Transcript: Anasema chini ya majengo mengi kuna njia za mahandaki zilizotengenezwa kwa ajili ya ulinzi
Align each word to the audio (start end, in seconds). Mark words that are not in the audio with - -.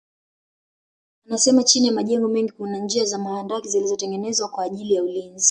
Anasema 1.25 1.63
chini 1.63 1.87
ya 1.87 1.93
majengo 1.93 2.27
mengi 2.27 2.51
kuna 2.51 2.77
njia 2.79 3.05
za 3.05 3.17
mahandaki 3.17 3.67
zilizotengenezwa 3.69 4.47
kwa 4.49 4.63
ajili 4.63 4.93
ya 4.93 5.03
ulinzi 5.03 5.39